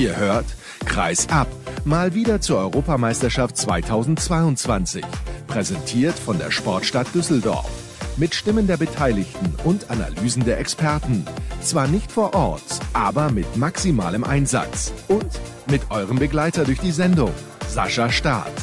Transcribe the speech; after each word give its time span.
Ihr 0.00 0.16
hört 0.16 0.46
Kreis 0.86 1.28
ab, 1.28 1.46
mal 1.84 2.14
wieder 2.14 2.40
zur 2.40 2.56
Europameisterschaft 2.56 3.54
2022. 3.58 5.04
Präsentiert 5.46 6.18
von 6.18 6.38
der 6.38 6.50
Sportstadt 6.50 7.14
Düsseldorf. 7.14 7.68
Mit 8.16 8.34
Stimmen 8.34 8.66
der 8.66 8.78
Beteiligten 8.78 9.54
und 9.62 9.90
Analysen 9.90 10.42
der 10.46 10.58
Experten. 10.58 11.26
Zwar 11.60 11.86
nicht 11.86 12.10
vor 12.10 12.32
Ort, 12.32 12.80
aber 12.94 13.30
mit 13.30 13.58
maximalem 13.58 14.24
Einsatz. 14.24 14.94
Und 15.08 15.38
mit 15.70 15.82
eurem 15.90 16.18
Begleiter 16.18 16.64
durch 16.64 16.80
die 16.80 16.92
Sendung, 16.92 17.34
Sascha 17.68 18.10
Staat. 18.10 18.54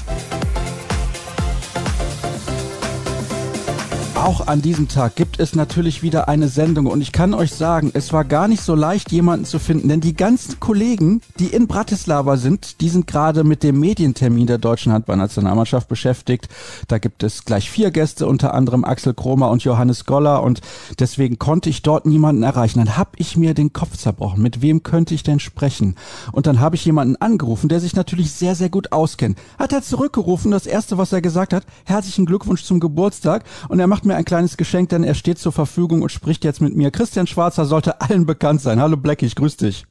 Auch 4.27 4.45
an 4.45 4.61
diesem 4.61 4.89
Tag 4.89 5.15
gibt 5.15 5.39
es 5.39 5.55
natürlich 5.55 6.03
wieder 6.03 6.27
eine 6.27 6.49
Sendung 6.49 6.87
und 6.87 6.99
ich 6.99 7.13
kann 7.13 7.33
euch 7.33 7.53
sagen, 7.53 7.91
es 7.93 8.11
war 8.11 8.25
gar 8.25 8.49
nicht 8.49 8.61
so 8.61 8.75
leicht, 8.75 9.13
jemanden 9.13 9.45
zu 9.45 9.57
finden, 9.57 9.87
denn 9.87 10.01
die 10.01 10.17
ganzen 10.17 10.59
Kollegen, 10.59 11.21
die 11.39 11.47
in 11.47 11.65
Bratislava 11.65 12.35
sind, 12.35 12.81
die 12.81 12.89
sind 12.89 13.07
gerade 13.07 13.45
mit 13.45 13.63
dem 13.63 13.79
Medientermin 13.79 14.45
der 14.45 14.57
deutschen 14.57 14.91
Handballnationalmannschaft 14.91 15.87
beschäftigt. 15.87 16.49
Da 16.89 16.97
gibt 16.97 17.23
es 17.23 17.45
gleich 17.45 17.69
vier 17.69 17.89
Gäste, 17.89 18.27
unter 18.27 18.53
anderem 18.53 18.83
Axel 18.83 19.13
Kromer 19.13 19.49
und 19.49 19.63
Johannes 19.63 20.03
Goller 20.03 20.43
und 20.43 20.59
deswegen 20.99 21.39
konnte 21.39 21.69
ich 21.69 21.81
dort 21.81 22.05
niemanden 22.05 22.43
erreichen. 22.43 22.79
Dann 22.79 22.97
habe 22.97 23.11
ich 23.15 23.37
mir 23.37 23.53
den 23.53 23.71
Kopf 23.71 23.95
zerbrochen. 23.95 24.43
Mit 24.43 24.61
wem 24.61 24.83
könnte 24.83 25.13
ich 25.13 25.23
denn 25.23 25.39
sprechen? 25.39 25.95
Und 26.33 26.47
dann 26.47 26.59
habe 26.59 26.75
ich 26.75 26.83
jemanden 26.83 27.15
angerufen, 27.15 27.69
der 27.69 27.79
sich 27.79 27.95
natürlich 27.95 28.33
sehr, 28.33 28.55
sehr 28.55 28.67
gut 28.67 28.91
auskennt. 28.91 29.39
Hat 29.57 29.71
er 29.71 29.83
zurückgerufen, 29.83 30.51
das 30.51 30.67
erste, 30.67 30.97
was 30.97 31.13
er 31.13 31.21
gesagt 31.21 31.53
hat, 31.53 31.63
herzlichen 31.85 32.25
Glückwunsch 32.25 32.65
zum 32.65 32.81
Geburtstag 32.81 33.45
und 33.69 33.79
er 33.79 33.87
macht 33.87 34.03
mir 34.03 34.16
ein 34.17 34.25
kleines 34.25 34.57
Geschenk, 34.57 34.89
denn 34.89 35.03
er 35.03 35.13
steht 35.13 35.37
zur 35.37 35.51
Verfügung 35.51 36.01
und 36.01 36.11
spricht 36.11 36.43
jetzt 36.43 36.59
mit 36.59 36.75
mir. 36.75 36.91
Christian 36.91 37.27
Schwarzer 37.27 37.65
sollte 37.65 38.01
allen 38.01 38.25
bekannt 38.25 38.61
sein. 38.61 38.81
Hallo 38.81 38.97
Blackie, 38.97 39.27
ich 39.27 39.35
grüße 39.35 39.65
dich. 39.65 39.85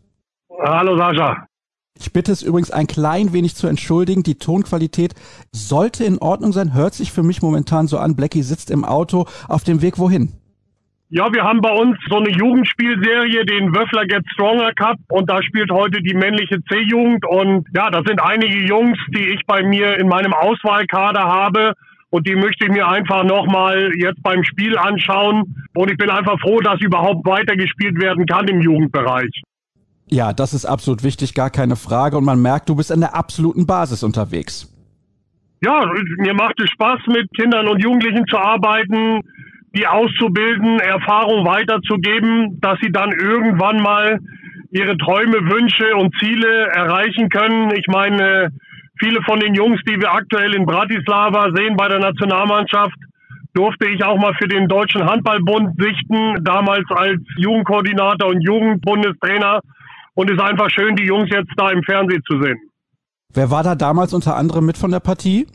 Hallo 0.63 0.99
Sascha. 0.99 1.47
Ich 1.99 2.13
bitte 2.13 2.33
es 2.33 2.43
übrigens 2.43 2.71
ein 2.71 2.87
klein 2.87 3.33
wenig 3.33 3.55
zu 3.55 3.69
entschuldigen. 3.69 4.23
Die 4.23 4.39
Tonqualität 4.39 5.15
sollte 5.53 6.05
in 6.05 6.19
Ordnung 6.19 6.53
sein. 6.53 6.75
Hört 6.75 6.93
sich 6.93 7.11
für 7.11 7.23
mich 7.23 7.41
momentan 7.41 7.87
so 7.87 7.99
an. 7.99 8.17
Blackie 8.17 8.43
sitzt 8.43 8.71
im 8.71 8.85
Auto 8.85 9.27
auf 9.49 9.65
dem 9.65 9.81
Weg 9.81 9.99
wohin? 9.99 10.33
Ja, 11.09 11.33
wir 11.33 11.45
haben 11.45 11.61
bei 11.61 11.71
uns 11.71 11.97
so 12.11 12.17
eine 12.17 12.31
Jugendspielserie, 12.31 13.47
den 13.47 13.73
Wöffler 13.73 14.07
Get 14.07 14.25
Stronger 14.33 14.73
Cup 14.75 14.97
und 15.09 15.31
da 15.31 15.41
spielt 15.41 15.71
heute 15.71 16.03
die 16.03 16.15
männliche 16.15 16.61
C-Jugend 16.65 17.25
und 17.25 17.65
ja, 17.73 17.91
das 17.91 18.03
sind 18.07 18.21
einige 18.21 18.67
Jungs, 18.67 18.99
die 19.15 19.29
ich 19.29 19.47
bei 19.47 19.63
mir 19.63 19.97
in 19.99 20.09
meinem 20.09 20.35
Auswahlkader 20.35 21.23
habe 21.23 21.75
und 22.11 22.27
die 22.27 22.35
möchte 22.35 22.67
ich 22.67 22.71
mir 22.71 22.87
einfach 22.89 23.25
nochmal 23.25 23.91
jetzt 23.99 24.23
beim 24.23 24.45
Spiel 24.45 24.79
anschauen. 24.79 25.57
Und 25.75 25.91
ich 25.91 25.97
bin 25.97 26.11
einfach 26.11 26.39
froh, 26.41 26.61
dass 26.61 26.81
überhaupt 26.81 27.27
weitergespielt 27.27 28.01
werden 28.01 28.27
kann 28.27 28.47
im 28.49 28.61
Jugendbereich. 28.61 29.43
Ja, 30.09 30.33
das 30.33 30.55
ist 30.55 30.65
absolut 30.65 31.03
wichtig, 31.03 31.35
gar 31.35 31.51
keine 31.51 31.75
Frage. 31.77 32.17
Und 32.17 32.25
man 32.25 32.41
merkt, 32.41 32.69
du 32.69 32.77
bist 32.77 32.93
an 32.93 33.01
der 33.01 33.17
absoluten 33.17 33.67
Basis 33.67 34.05
unterwegs. 34.05 34.73
Ja, 35.63 35.91
mir 36.19 36.35
macht 36.35 36.61
es 36.61 36.71
Spaß, 36.71 37.01
mit 37.09 37.29
Kindern 37.35 37.67
und 37.67 37.83
Jugendlichen 37.83 38.25
zu 38.29 38.37
arbeiten, 38.37 39.21
die 39.75 39.87
auszubilden, 39.87 40.79
Erfahrung 40.79 41.45
weiterzugeben, 41.45 42.61
dass 42.61 42.79
sie 42.81 42.93
dann 42.93 43.11
irgendwann 43.13 43.83
mal 43.83 44.21
ihre 44.71 44.97
Träume, 44.97 45.51
Wünsche 45.51 45.97
und 45.97 46.15
Ziele 46.21 46.67
erreichen 46.69 47.29
können. 47.31 47.73
Ich 47.75 47.87
meine, 47.89 48.51
Viele 48.99 49.21
von 49.23 49.41
den 49.41 49.55
Jungs, 49.55 49.81
die 49.89 50.01
wir 50.01 50.13
aktuell 50.13 50.55
in 50.55 50.65
Bratislava 50.65 51.51
sehen 51.55 51.77
bei 51.77 51.89
der 51.89 51.99
Nationalmannschaft, 51.99 52.97
durfte 53.55 53.89
ich 53.89 54.03
auch 54.05 54.19
mal 54.19 54.35
für 54.35 54.49
den 54.49 54.69
Deutschen 54.69 55.05
Handballbund 55.05 55.81
sichten, 55.81 56.45
damals 56.45 56.85
als 56.91 57.21
Jugendkoordinator 57.39 58.29
und 58.29 58.43
Jugendbundestrainer. 58.43 59.61
Und 60.15 60.31
es 60.31 60.37
ist 60.37 60.43
einfach 60.43 60.71
schön, 60.71 60.97
die 60.97 61.05
Jungs 61.05 61.29
jetzt 61.31 61.53
da 61.57 61.71
im 61.71 61.83
Fernsehen 61.83 62.23
zu 62.31 62.41
sehen. 62.43 62.59
Wer 63.35 63.51
war 63.51 63.63
da 63.63 63.75
damals 63.75 64.15
unter 64.15 64.37
anderem 64.37 64.65
mit 64.65 64.79
von 64.79 64.91
der 64.91 65.01
Partie? 65.01 65.47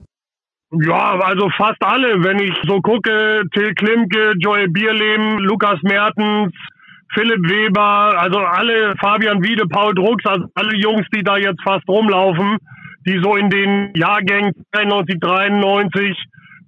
Ja, 0.72 1.20
also 1.20 1.50
fast 1.58 1.82
alle. 1.84 2.24
Wenn 2.24 2.40
ich 2.40 2.54
so 2.68 2.80
gucke, 2.80 3.44
Till 3.54 3.74
Klimke, 3.74 4.34
Joel 4.40 4.70
Bierlehm, 4.70 5.40
Lukas 5.40 5.82
Mertens, 5.82 6.54
Philipp 7.14 7.50
Weber, 7.50 8.18
also 8.18 8.40
alle, 8.40 8.96
Fabian 9.02 9.44
Wiede, 9.44 9.68
Paul 9.68 9.94
Drucks, 9.94 10.26
also 10.26 10.46
alle 10.56 10.76
Jungs, 10.78 11.06
die 11.14 11.24
da 11.24 11.38
jetzt 11.38 11.62
fast 11.64 11.88
rumlaufen, 11.88 12.58
die 13.06 13.20
so 13.22 13.36
in 13.36 13.50
den 13.50 13.92
Jahrgängen 13.96 14.54
92, 14.74 15.20
93 15.20 16.18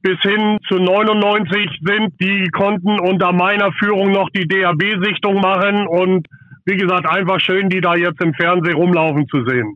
bis 0.02 0.20
hin 0.22 0.58
zu 0.68 0.76
99 0.76 1.80
sind, 1.82 2.14
die 2.20 2.50
konnten 2.50 3.00
unter 3.00 3.32
meiner 3.32 3.72
Führung 3.74 4.12
noch 4.12 4.30
die 4.32 4.48
DAB-Sichtung 4.48 5.40
machen 5.40 5.88
und 5.88 6.28
wie 6.66 6.78
gesagt, 6.78 7.08
einfach 7.08 7.40
schön, 7.40 7.70
die 7.70 7.82
da 7.82 7.96
jetzt 7.96 8.22
im 8.22 8.34
Fernsehen 8.34 8.76
rumlaufen 8.76 9.28
zu 9.28 9.46
sehen. 9.46 9.76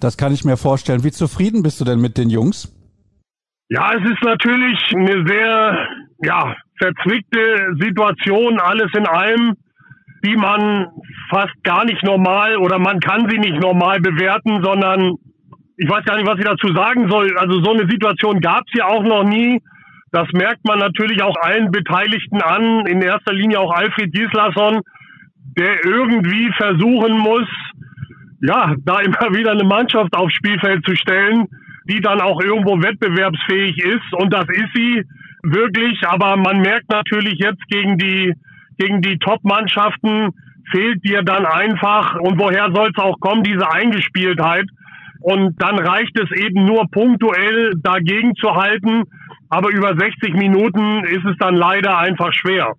Das 0.00 0.16
kann 0.16 0.32
ich 0.32 0.44
mir 0.44 0.56
vorstellen. 0.56 1.04
Wie 1.04 1.12
zufrieden 1.12 1.62
bist 1.62 1.80
du 1.80 1.84
denn 1.84 2.00
mit 2.00 2.18
den 2.18 2.30
Jungs? 2.30 2.74
Ja, 3.68 3.92
es 3.94 4.02
ist 4.10 4.22
natürlich 4.22 4.78
eine 4.94 5.26
sehr, 5.26 5.88
ja, 6.24 6.56
verzwickte 6.78 7.74
Situation, 7.80 8.58
alles 8.60 8.90
in 8.96 9.06
allem, 9.06 9.54
die 10.24 10.36
man 10.36 10.88
fast 11.30 11.54
gar 11.62 11.84
nicht 11.84 12.02
normal 12.02 12.56
oder 12.56 12.78
man 12.78 13.00
kann 13.00 13.28
sie 13.30 13.38
nicht 13.38 13.60
normal 13.60 14.00
bewerten, 14.00 14.62
sondern 14.62 15.16
ich 15.76 15.88
weiß 15.88 16.04
gar 16.04 16.16
nicht, 16.16 16.26
was 16.26 16.38
ich 16.38 16.44
dazu 16.44 16.72
sagen 16.74 17.10
soll. 17.10 17.36
Also 17.38 17.62
so 17.62 17.72
eine 17.72 17.88
Situation 17.88 18.40
gab 18.40 18.62
es 18.66 18.78
ja 18.78 18.86
auch 18.86 19.02
noch 19.02 19.24
nie. 19.24 19.60
Das 20.12 20.28
merkt 20.32 20.64
man 20.66 20.78
natürlich 20.78 21.22
auch 21.22 21.36
allen 21.40 21.70
Beteiligten 21.70 22.42
an, 22.42 22.86
in 22.86 23.00
erster 23.00 23.32
Linie 23.32 23.58
auch 23.60 23.72
Alfred 23.72 24.12
Gislason, 24.12 24.82
der 25.56 25.84
irgendwie 25.84 26.50
versuchen 26.56 27.18
muss, 27.18 27.48
ja, 28.42 28.74
da 28.84 29.00
immer 29.00 29.34
wieder 29.34 29.52
eine 29.52 29.64
Mannschaft 29.64 30.14
aufs 30.14 30.34
Spielfeld 30.34 30.84
zu 30.84 30.94
stellen, 30.96 31.46
die 31.88 32.00
dann 32.00 32.20
auch 32.20 32.40
irgendwo 32.42 32.80
wettbewerbsfähig 32.80 33.78
ist. 33.78 34.12
Und 34.12 34.32
das 34.32 34.44
ist 34.48 34.70
sie 34.74 35.02
wirklich. 35.42 36.06
Aber 36.06 36.36
man 36.36 36.60
merkt 36.60 36.90
natürlich 36.90 37.38
jetzt 37.38 37.62
gegen 37.68 37.96
die, 37.98 38.34
gegen 38.78 39.00
die 39.00 39.18
Top-Mannschaften 39.18 40.30
fehlt 40.70 41.04
dir 41.04 41.22
dann 41.22 41.46
einfach. 41.46 42.16
Und 42.20 42.38
woher 42.38 42.70
soll 42.72 42.90
es 42.94 43.02
auch 43.02 43.18
kommen, 43.20 43.42
diese 43.42 43.70
Eingespieltheit? 43.70 44.66
Und 45.22 45.54
dann 45.62 45.78
reicht 45.78 46.18
es 46.18 46.30
eben 46.32 46.64
nur 46.64 46.86
punktuell 46.90 47.74
dagegen 47.82 48.34
zu 48.34 48.54
halten. 48.54 49.04
Aber 49.48 49.70
über 49.70 49.94
60 49.96 50.34
Minuten 50.34 51.04
ist 51.04 51.24
es 51.24 51.36
dann 51.38 51.54
leider 51.54 51.98
einfach 51.98 52.32
schwer. 52.32 52.74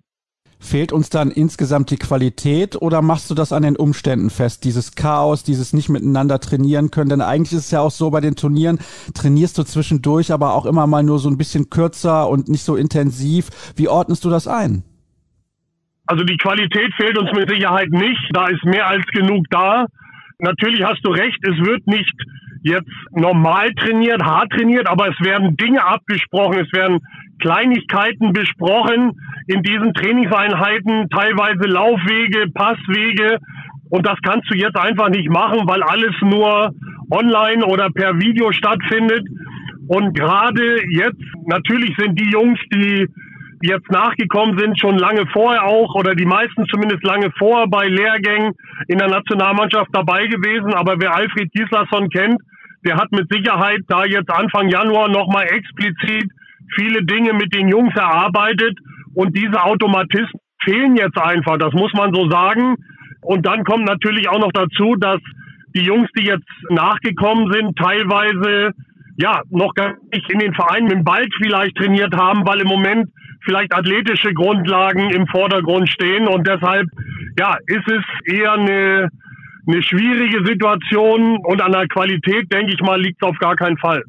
Fehlt 0.60 0.92
uns 0.92 1.10
dann 1.10 1.30
insgesamt 1.30 1.90
die 1.90 1.98
Qualität 1.98 2.80
oder 2.80 3.02
machst 3.02 3.30
du 3.30 3.34
das 3.34 3.52
an 3.52 3.62
den 3.62 3.76
Umständen 3.76 4.30
fest? 4.30 4.64
Dieses 4.64 4.94
Chaos, 4.94 5.42
dieses 5.44 5.74
nicht 5.74 5.90
miteinander 5.90 6.40
trainieren 6.40 6.90
können? 6.90 7.10
Denn 7.10 7.20
eigentlich 7.20 7.52
ist 7.52 7.66
es 7.66 7.70
ja 7.70 7.80
auch 7.80 7.90
so 7.90 8.10
bei 8.10 8.20
den 8.20 8.34
Turnieren, 8.34 8.78
trainierst 9.14 9.58
du 9.58 9.64
zwischendurch, 9.64 10.32
aber 10.32 10.54
auch 10.54 10.64
immer 10.64 10.86
mal 10.86 11.02
nur 11.02 11.18
so 11.18 11.28
ein 11.28 11.36
bisschen 11.36 11.68
kürzer 11.68 12.28
und 12.30 12.48
nicht 12.48 12.64
so 12.64 12.76
intensiv. 12.76 13.50
Wie 13.76 13.88
ordnest 13.88 14.24
du 14.24 14.30
das 14.30 14.48
ein? 14.48 14.84
Also 16.06 16.24
die 16.24 16.36
Qualität 16.38 16.94
fehlt 16.96 17.18
uns 17.18 17.30
mit 17.32 17.50
Sicherheit 17.50 17.90
nicht. 17.90 18.30
Da 18.32 18.46
ist 18.48 18.64
mehr 18.64 18.86
als 18.86 19.04
genug 19.08 19.44
da 19.50 19.86
natürlich 20.44 20.84
hast 20.84 21.00
du 21.04 21.10
recht, 21.10 21.38
es 21.42 21.58
wird 21.66 21.86
nicht 21.86 22.14
jetzt 22.62 22.88
normal 23.10 23.72
trainiert, 23.74 24.22
hart 24.22 24.50
trainiert, 24.50 24.88
aber 24.88 25.08
es 25.08 25.20
werden 25.24 25.56
Dinge 25.56 25.84
abgesprochen, 25.84 26.60
es 26.60 26.72
werden 26.72 27.00
Kleinigkeiten 27.40 28.32
besprochen 28.32 29.12
in 29.48 29.62
diesen 29.62 29.92
Trainingseinheiten, 29.92 31.08
teilweise 31.10 31.68
Laufwege, 31.68 32.46
Passwege. 32.54 33.38
Und 33.90 34.06
das 34.06 34.16
kannst 34.22 34.50
du 34.50 34.56
jetzt 34.56 34.78
einfach 34.78 35.10
nicht 35.10 35.28
machen, 35.28 35.68
weil 35.68 35.82
alles 35.82 36.14
nur 36.22 36.72
online 37.10 37.64
oder 37.66 37.90
per 37.90 38.18
Video 38.18 38.50
stattfindet. 38.52 39.26
Und 39.88 40.16
gerade 40.16 40.80
jetzt, 40.90 41.22
natürlich 41.46 41.94
sind 41.98 42.18
die 42.18 42.30
Jungs, 42.30 42.58
die 42.72 43.06
jetzt 43.66 43.90
nachgekommen 43.90 44.58
sind, 44.58 44.78
schon 44.78 44.98
lange 44.98 45.26
vorher 45.32 45.64
auch 45.64 45.94
oder 45.94 46.14
die 46.14 46.26
meisten 46.26 46.66
zumindest 46.66 47.02
lange 47.04 47.30
vorher 47.38 47.66
bei 47.66 47.86
Lehrgängen 47.86 48.52
in 48.88 48.98
der 48.98 49.08
Nationalmannschaft 49.08 49.88
dabei 49.92 50.26
gewesen. 50.26 50.74
Aber 50.74 51.00
wer 51.00 51.14
Alfred 51.14 51.50
Gislason 51.52 52.10
kennt, 52.10 52.40
der 52.84 52.96
hat 52.96 53.10
mit 53.12 53.30
Sicherheit 53.32 53.80
da 53.88 54.04
jetzt 54.04 54.30
Anfang 54.30 54.68
Januar 54.68 55.08
nochmal 55.08 55.46
explizit 55.46 56.30
viele 56.76 57.04
Dinge 57.04 57.32
mit 57.32 57.54
den 57.54 57.68
Jungs 57.68 57.94
erarbeitet 57.96 58.78
und 59.14 59.36
diese 59.36 59.62
Automatismen 59.62 60.40
fehlen 60.62 60.96
jetzt 60.96 61.18
einfach, 61.18 61.58
das 61.58 61.72
muss 61.72 61.92
man 61.94 62.12
so 62.12 62.28
sagen. 62.30 62.76
Und 63.20 63.46
dann 63.46 63.64
kommt 63.64 63.84
natürlich 63.84 64.28
auch 64.28 64.38
noch 64.38 64.52
dazu, 64.52 64.96
dass 64.98 65.20
die 65.74 65.82
Jungs, 65.82 66.08
die 66.16 66.24
jetzt 66.24 66.46
nachgekommen 66.70 67.50
sind, 67.52 67.76
teilweise 67.76 68.72
ja 69.16 69.42
noch 69.50 69.74
gar 69.74 69.94
nicht 70.12 70.30
in 70.30 70.38
den 70.38 70.54
Vereinen 70.54 70.84
mit 70.84 70.92
dem 70.92 71.04
Ball 71.04 71.26
vielleicht 71.40 71.76
trainiert 71.76 72.14
haben, 72.14 72.46
weil 72.46 72.60
im 72.60 72.68
Moment 72.68 73.08
vielleicht 73.44 73.72
athletische 73.74 74.32
Grundlagen 74.32 75.10
im 75.10 75.26
Vordergrund 75.26 75.88
stehen 75.88 76.26
und 76.28 76.46
deshalb 76.46 76.88
ja, 77.38 77.56
ist 77.66 77.88
es 77.88 78.02
eher 78.32 78.52
eine, 78.52 79.08
eine 79.66 79.82
schwierige 79.82 80.44
Situation 80.44 81.38
und 81.44 81.60
an 81.62 81.72
der 81.72 81.88
Qualität, 81.88 82.52
denke 82.52 82.72
ich 82.72 82.80
mal, 82.80 83.00
liegt 83.00 83.22
es 83.22 83.28
auf 83.28 83.38
gar 83.38 83.56
keinen 83.56 83.78
Fall. 83.78 84.02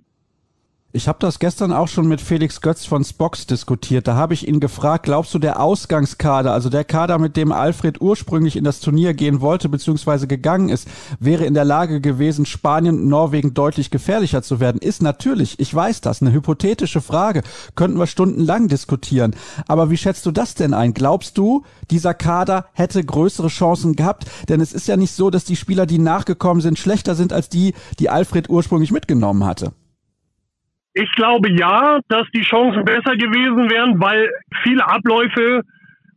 Ich 0.95 1.09
habe 1.09 1.19
das 1.19 1.39
gestern 1.39 1.73
auch 1.73 1.89
schon 1.89 2.07
mit 2.07 2.21
Felix 2.21 2.61
Götz 2.61 2.85
von 2.85 3.03
Spox 3.03 3.45
diskutiert. 3.45 4.07
Da 4.07 4.15
habe 4.15 4.33
ich 4.33 4.47
ihn 4.47 4.61
gefragt, 4.61 5.03
glaubst 5.03 5.33
du, 5.33 5.39
der 5.39 5.59
Ausgangskader, 5.59 6.53
also 6.53 6.69
der 6.69 6.85
Kader, 6.85 7.19
mit 7.19 7.35
dem 7.35 7.51
Alfred 7.51 7.99
ursprünglich 7.99 8.55
in 8.55 8.63
das 8.63 8.79
Turnier 8.79 9.13
gehen 9.13 9.41
wollte, 9.41 9.67
beziehungsweise 9.67 10.25
gegangen 10.25 10.69
ist, 10.69 10.87
wäre 11.19 11.43
in 11.43 11.53
der 11.53 11.65
Lage 11.65 11.99
gewesen, 11.99 12.45
Spanien 12.45 12.97
und 12.97 13.09
Norwegen 13.09 13.53
deutlich 13.53 13.91
gefährlicher 13.91 14.41
zu 14.41 14.61
werden? 14.61 14.79
Ist 14.79 15.01
natürlich, 15.01 15.59
ich 15.59 15.75
weiß 15.75 15.99
das, 15.99 16.21
eine 16.21 16.31
hypothetische 16.31 17.01
Frage. 17.01 17.43
Könnten 17.75 17.99
wir 17.99 18.07
stundenlang 18.07 18.69
diskutieren. 18.69 19.35
Aber 19.67 19.89
wie 19.89 19.97
schätzt 19.97 20.25
du 20.25 20.31
das 20.31 20.55
denn 20.55 20.73
ein? 20.73 20.93
Glaubst 20.93 21.37
du, 21.37 21.65
dieser 21.91 22.13
Kader 22.13 22.67
hätte 22.71 23.03
größere 23.03 23.49
Chancen 23.49 23.97
gehabt? 23.97 24.27
Denn 24.47 24.61
es 24.61 24.71
ist 24.71 24.87
ja 24.87 24.95
nicht 24.95 25.11
so, 25.11 25.29
dass 25.29 25.43
die 25.43 25.57
Spieler, 25.57 25.87
die 25.87 25.99
nachgekommen 25.99 26.61
sind, 26.61 26.79
schlechter 26.79 27.15
sind 27.15 27.33
als 27.33 27.49
die, 27.49 27.73
die 27.99 28.09
Alfred 28.09 28.49
ursprünglich 28.49 28.93
mitgenommen 28.93 29.43
hatte. 29.43 29.73
Ich 30.97 31.11
glaube 31.11 31.51
ja, 31.51 31.99
dass 32.07 32.25
die 32.33 32.41
Chancen 32.41 32.85
besser 32.85 33.17
gewesen 33.17 33.69
wären, 33.69 33.99
weil 33.99 34.29
viele 34.63 34.87
Abläufe 34.87 35.61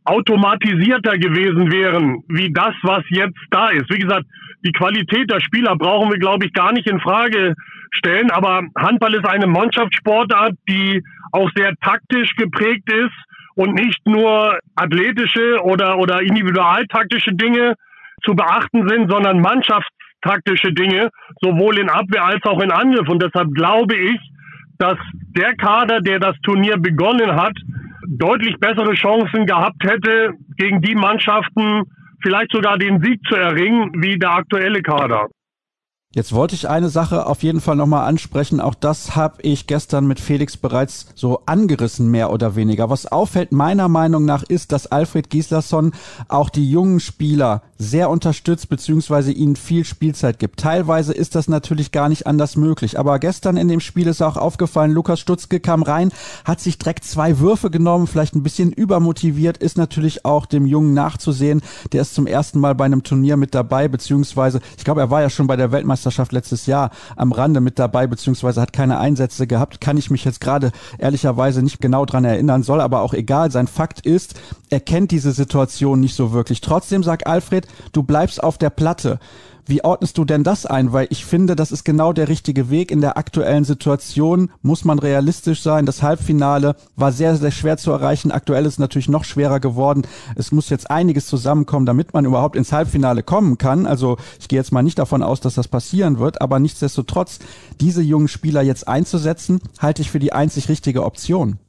automatisierter 0.05 1.17
gewesen 1.17 1.69
wären, 1.69 2.23
wie 2.29 2.49
das, 2.53 2.73
was 2.83 3.03
jetzt 3.09 3.37
da 3.51 3.69
ist. 3.69 3.91
Wie 3.91 3.99
gesagt, 3.99 4.25
die 4.65 4.71
Qualität 4.71 5.29
der 5.29 5.41
Spieler 5.41 5.75
brauchen 5.75 6.09
wir, 6.09 6.17
glaube 6.17 6.45
ich, 6.45 6.53
gar 6.53 6.71
nicht 6.71 6.87
in 6.87 7.01
Frage 7.01 7.55
stellen. 7.91 8.31
Aber 8.31 8.61
Handball 8.77 9.13
ist 9.15 9.27
eine 9.27 9.47
Mannschaftssportart, 9.47 10.53
die 10.69 11.03
auch 11.33 11.49
sehr 11.55 11.73
taktisch 11.81 12.33
geprägt 12.37 12.89
ist 12.89 13.15
und 13.55 13.73
nicht 13.73 13.99
nur 14.05 14.57
athletische 14.77 15.61
oder, 15.61 15.97
oder 15.97 16.21
individualtaktische 16.21 17.33
Dinge 17.33 17.73
zu 18.23 18.33
beachten 18.33 18.87
sind, 18.87 19.11
sondern 19.11 19.41
mannschaftstaktische 19.41 20.71
Dinge, 20.71 21.09
sowohl 21.41 21.79
in 21.79 21.89
Abwehr 21.89 22.23
als 22.23 22.43
auch 22.45 22.61
in 22.61 22.71
Angriff. 22.71 23.09
Und 23.09 23.21
deshalb 23.21 23.53
glaube 23.53 23.95
ich, 23.95 24.17
dass 24.79 24.97
der 25.37 25.55
Kader, 25.55 26.01
der 26.01 26.19
das 26.19 26.35
Turnier 26.41 26.77
begonnen 26.77 27.35
hat, 27.35 27.53
deutlich 28.07 28.55
bessere 28.59 28.93
Chancen 28.93 29.45
gehabt 29.45 29.83
hätte, 29.83 30.33
gegen 30.57 30.81
die 30.81 30.95
Mannschaften 30.95 31.83
vielleicht 32.21 32.51
sogar 32.51 32.77
den 32.77 33.01
Sieg 33.01 33.19
zu 33.27 33.35
erringen, 33.35 33.91
wie 34.01 34.17
der 34.17 34.31
aktuelle 34.31 34.81
Kader. 34.81 35.27
Jetzt 36.15 36.33
wollte 36.33 36.55
ich 36.55 36.67
eine 36.67 36.89
Sache 36.89 37.27
auf 37.27 37.43
jeden 37.43 37.61
Fall 37.61 37.75
nochmal 37.75 38.07
ansprechen. 38.07 38.59
Auch 38.59 38.73
das 38.73 39.15
habe 39.15 39.43
ich 39.43 39.67
gestern 39.67 40.07
mit 40.07 40.19
Felix 40.19 40.57
bereits 40.57 41.11
so 41.13 41.43
angerissen, 41.45 42.09
mehr 42.09 42.31
oder 42.31 42.55
weniger. 42.55 42.89
Was 42.89 43.05
auffällt 43.05 43.51
meiner 43.51 43.89
Meinung 43.89 44.25
nach 44.25 44.41
ist, 44.41 44.71
dass 44.71 44.87
Alfred 44.87 45.29
Gislason 45.29 45.91
auch 46.27 46.49
die 46.49 46.67
jungen 46.67 46.99
Spieler 46.99 47.61
sehr 47.79 48.11
unterstützt, 48.11 48.69
beziehungsweise 48.69 49.31
ihnen 49.31 49.55
viel 49.55 49.85
Spielzeit 49.85 50.37
gibt. 50.37 50.59
Teilweise 50.59 51.13
ist 51.13 51.33
das 51.33 51.47
natürlich 51.47 51.91
gar 51.91 52.09
nicht 52.09 52.27
anders 52.27 52.55
möglich. 52.55 52.99
Aber 52.99 53.17
gestern 53.17 53.57
in 53.57 53.67
dem 53.67 53.79
Spiel 53.79 54.05
ist 54.05 54.21
auch 54.21 54.37
aufgefallen, 54.37 54.91
Lukas 54.91 55.19
Stutzke 55.19 55.59
kam 55.59 55.81
rein, 55.81 56.11
hat 56.45 56.59
sich 56.59 56.77
direkt 56.77 57.05
zwei 57.05 57.39
Würfe 57.39 57.71
genommen, 57.71 58.05
vielleicht 58.05 58.35
ein 58.35 58.43
bisschen 58.43 58.71
übermotiviert, 58.71 59.57
ist 59.57 59.77
natürlich 59.77 60.25
auch 60.25 60.45
dem 60.45 60.67
Jungen 60.67 60.93
nachzusehen. 60.93 61.61
Der 61.91 62.01
ist 62.01 62.13
zum 62.13 62.27
ersten 62.27 62.59
Mal 62.59 62.75
bei 62.75 62.85
einem 62.85 63.01
Turnier 63.01 63.37
mit 63.37 63.55
dabei, 63.55 63.87
beziehungsweise, 63.87 64.59
ich 64.77 64.83
glaube, 64.83 65.01
er 65.01 65.09
war 65.09 65.21
ja 65.21 65.29
schon 65.29 65.47
bei 65.47 65.55
der 65.55 65.71
Weltmeisterschaft 65.71 66.19
Weltmeisterschaft 66.19 66.31
letztes 66.33 66.65
Jahr 66.65 66.91
am 67.15 67.31
Rande 67.31 67.61
mit 67.61 67.79
dabei, 67.79 68.07
beziehungsweise 68.07 68.61
hat 68.61 68.73
keine 68.73 68.99
Einsätze 68.99 69.47
gehabt. 69.47 69.81
Kann 69.81 69.97
ich 69.97 70.11
mich 70.11 70.25
jetzt 70.25 70.41
gerade 70.41 70.71
ehrlicherweise 70.97 71.63
nicht 71.63 71.81
genau 71.81 72.05
dran 72.05 72.25
erinnern, 72.25 72.63
soll 72.63 72.81
aber 72.81 73.01
auch 73.01 73.13
egal 73.13 73.51
sein. 73.51 73.67
Fakt 73.67 74.05
ist, 74.05 74.35
er 74.69 74.79
kennt 74.79 75.11
diese 75.11 75.31
Situation 75.31 75.99
nicht 75.99 76.15
so 76.15 76.31
wirklich. 76.31 76.61
Trotzdem 76.61 77.03
sagt 77.03 77.27
Alfred, 77.27 77.67
du 77.91 78.03
bleibst 78.03 78.43
auf 78.43 78.57
der 78.57 78.69
Platte. 78.69 79.19
Wie 79.69 79.83
ordnest 79.83 80.17
du 80.17 80.25
denn 80.25 80.43
das 80.43 80.65
ein? 80.65 80.93
Weil 80.93 81.05
ich 81.11 81.25
finde, 81.25 81.55
das 81.55 81.71
ist 81.71 81.83
genau 81.83 82.11
der 82.11 82.27
richtige 82.27 82.71
Weg. 82.71 82.89
In 82.89 83.01
der 83.01 83.17
aktuellen 83.17 83.65
Situation 83.65 84.49
muss 84.63 84.83
man 84.83 84.97
realistisch 84.97 85.61
sein. 85.61 85.85
Das 85.85 86.01
Halbfinale 86.01 86.75
war 86.95 87.11
sehr, 87.11 87.35
sehr 87.35 87.51
schwer 87.51 87.77
zu 87.77 87.91
erreichen. 87.91 88.31
Aktuell 88.31 88.65
ist 88.65 88.73
es 88.73 88.79
natürlich 88.79 89.09
noch 89.09 89.25
schwerer 89.25 89.59
geworden. 89.59 90.07
Es 90.35 90.51
muss 90.51 90.71
jetzt 90.71 90.89
einiges 90.89 91.27
zusammenkommen, 91.27 91.85
damit 91.85 92.15
man 92.15 92.25
überhaupt 92.25 92.55
ins 92.55 92.71
Halbfinale 92.71 93.21
kommen 93.21 93.59
kann. 93.59 93.85
Also 93.85 94.17
ich 94.39 94.47
gehe 94.47 94.57
jetzt 94.57 94.71
mal 94.71 94.81
nicht 94.81 94.97
davon 94.97 95.21
aus, 95.21 95.39
dass 95.39 95.53
das 95.53 95.67
passieren 95.67 96.17
wird. 96.17 96.41
Aber 96.41 96.57
nichtsdestotrotz, 96.57 97.37
diese 97.79 98.01
jungen 98.01 98.27
Spieler 98.27 98.63
jetzt 98.63 98.87
einzusetzen, 98.87 99.61
halte 99.77 100.01
ich 100.01 100.09
für 100.09 100.19
die 100.19 100.33
einzig 100.33 100.67
richtige 100.67 101.03
Option. 101.03 101.59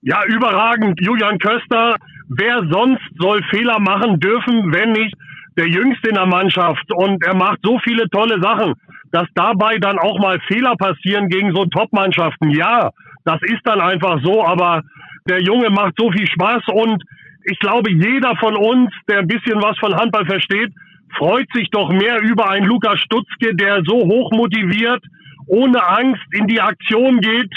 Ja, 0.00 0.24
überragend. 0.24 0.98
Julian 1.02 1.38
Köster. 1.38 1.96
Wer 2.28 2.62
sonst 2.70 3.02
soll 3.18 3.42
Fehler 3.50 3.78
machen 3.80 4.20
dürfen, 4.20 4.72
wenn 4.72 4.92
nicht 4.92 5.14
der 5.56 5.68
Jüngste 5.68 6.10
in 6.10 6.14
der 6.14 6.26
Mannschaft 6.26 6.84
und 6.92 7.24
er 7.24 7.34
macht 7.34 7.58
so 7.62 7.78
viele 7.80 8.08
tolle 8.10 8.40
Sachen, 8.40 8.74
dass 9.12 9.26
dabei 9.34 9.78
dann 9.78 9.98
auch 9.98 10.18
mal 10.20 10.38
Fehler 10.46 10.76
passieren 10.76 11.28
gegen 11.28 11.54
so 11.54 11.64
Top-Mannschaften. 11.66 12.50
Ja, 12.50 12.90
das 13.24 13.40
ist 13.42 13.60
dann 13.64 13.80
einfach 13.80 14.20
so, 14.22 14.44
aber 14.44 14.82
der 15.28 15.42
Junge 15.42 15.70
macht 15.70 15.94
so 15.98 16.10
viel 16.12 16.26
Spaß 16.26 16.62
und 16.68 17.02
ich 17.44 17.58
glaube, 17.60 17.90
jeder 17.90 18.36
von 18.36 18.56
uns, 18.56 18.90
der 19.08 19.20
ein 19.20 19.26
bisschen 19.26 19.60
was 19.62 19.78
von 19.78 19.94
Handball 19.94 20.26
versteht, 20.26 20.72
freut 21.16 21.46
sich 21.54 21.70
doch 21.70 21.90
mehr 21.90 22.20
über 22.20 22.50
einen 22.50 22.66
Lukas 22.66 23.00
Stutzke, 23.00 23.54
der 23.54 23.82
so 23.84 23.96
hoch 23.96 24.30
motiviert, 24.32 25.02
ohne 25.46 25.82
Angst 25.86 26.22
in 26.32 26.46
die 26.46 26.60
Aktion 26.60 27.20
geht, 27.20 27.52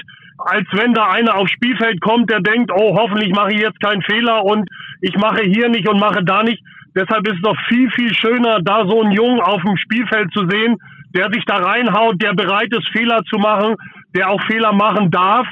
als 0.46 0.68
wenn 0.74 0.94
da 0.94 1.10
einer 1.10 1.36
aufs 1.36 1.52
Spielfeld 1.52 2.02
kommt, 2.02 2.30
der 2.30 2.42
denkt, 2.42 2.72
oh, 2.74 2.98
hoffentlich 2.98 3.34
mache 3.34 3.54
ich 3.54 3.62
jetzt 3.62 3.80
keinen 3.80 4.02
Fehler 4.02 4.44
und 4.44 4.68
ich 5.02 5.16
mache 5.18 5.44
hier 5.44 5.70
nicht 5.70 5.88
und 5.88 6.00
mache 6.00 6.24
da 6.24 6.44
nicht. 6.44 6.62
Deshalb 6.96 7.26
ist 7.28 7.36
es 7.36 7.42
doch 7.42 7.58
viel, 7.68 7.90
viel 7.92 8.14
schöner, 8.14 8.60
da 8.62 8.86
so 8.88 9.02
einen 9.02 9.12
Jungen 9.12 9.40
auf 9.40 9.62
dem 9.62 9.78
Spielfeld 9.78 10.32
zu 10.34 10.48
sehen, 10.50 10.78
der 11.16 11.30
sich 11.32 11.44
da 11.46 11.58
reinhaut, 11.58 12.22
der 12.22 12.34
bereit 12.34 12.70
ist, 12.72 12.90
Fehler 12.90 13.22
zu 13.30 13.38
machen, 13.38 13.76
der 14.16 14.30
auch 14.30 14.42
Fehler 14.44 14.74
machen 14.74 15.10
darf. 15.12 15.48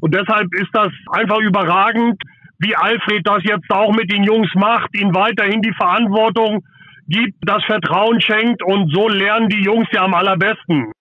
Und 0.00 0.14
deshalb 0.14 0.52
ist 0.54 0.70
das 0.72 0.90
einfach 1.12 1.38
überragend, 1.38 2.20
wie 2.58 2.76
Alfred 2.76 3.26
das 3.26 3.42
jetzt 3.44 3.70
auch 3.70 3.94
mit 3.94 4.12
den 4.12 4.24
Jungs 4.24 4.50
macht, 4.54 4.94
ihnen 4.96 5.14
weiterhin 5.14 5.62
die 5.62 5.72
Verantwortung 5.72 6.62
gibt, 7.08 7.36
das 7.42 7.64
Vertrauen 7.64 8.20
schenkt 8.20 8.62
und 8.62 8.94
so 8.94 9.08
lernen 9.08 9.48
die 9.48 9.62
Jungs 9.62 9.88
ja 9.92 10.02
am 10.04 10.14
allerbesten. 10.14 10.92